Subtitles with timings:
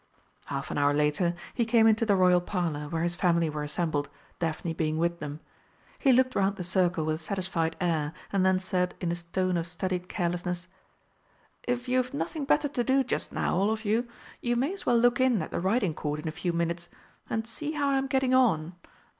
[0.45, 4.09] Half an hour later, he came into the Royal Parlour, where his family were assembled,
[4.39, 5.41] Daphne being with them.
[5.99, 9.57] He looked round the circle with a satisfied air, and then said in a tone
[9.57, 10.67] of studied carelessness,
[11.67, 14.07] "If you've nothing better to do just now, all of you,
[14.41, 16.89] you may as well look in at the Riding Court in a few minutes,
[17.29, 18.73] and see how I'm getting on.